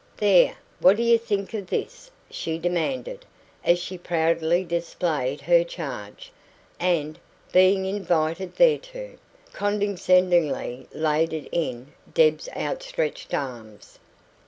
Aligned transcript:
"There, 0.17 0.55
what 0.79 0.97
do 0.97 1.03
you 1.03 1.19
think 1.19 1.53
of 1.53 1.67
THIS?" 1.67 2.09
she 2.31 2.57
demanded, 2.57 3.23
as 3.63 3.77
she 3.77 3.99
proudly 3.99 4.63
displayed 4.63 5.41
her 5.41 5.63
charge, 5.63 6.31
and, 6.79 7.19
being 7.51 7.85
invited 7.85 8.55
thereto, 8.55 9.11
condescendingly 9.53 10.87
laid 10.91 11.33
it 11.33 11.47
in 11.51 11.93
Deb's 12.15 12.49
outstretched 12.57 13.35
arms. 13.35 13.99